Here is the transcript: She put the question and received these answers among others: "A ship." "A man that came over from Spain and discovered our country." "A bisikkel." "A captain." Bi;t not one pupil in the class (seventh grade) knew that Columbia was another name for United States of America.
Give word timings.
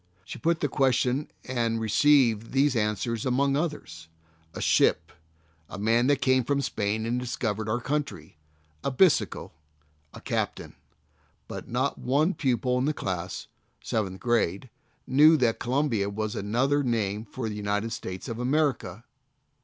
She 0.25 0.39
put 0.39 0.61
the 0.61 0.67
question 0.67 1.29
and 1.45 1.79
received 1.79 2.53
these 2.53 2.75
answers 2.75 3.23
among 3.23 3.55
others: 3.55 4.07
"A 4.55 4.59
ship." 4.59 5.11
"A 5.69 5.77
man 5.77 6.07
that 6.07 6.23
came 6.23 6.39
over 6.39 6.47
from 6.55 6.61
Spain 6.63 7.05
and 7.05 7.19
discovered 7.19 7.69
our 7.69 7.79
country." 7.79 8.39
"A 8.83 8.89
bisikkel." 8.89 9.51
"A 10.15 10.19
captain." 10.19 10.75
Bi;t 11.47 11.65
not 11.69 11.99
one 11.99 12.33
pupil 12.33 12.79
in 12.79 12.85
the 12.85 12.95
class 12.95 13.45
(seventh 13.83 14.19
grade) 14.19 14.71
knew 15.05 15.37
that 15.37 15.59
Columbia 15.59 16.09
was 16.09 16.35
another 16.35 16.81
name 16.81 17.23
for 17.23 17.45
United 17.45 17.93
States 17.93 18.27
of 18.27 18.39
America. 18.39 19.03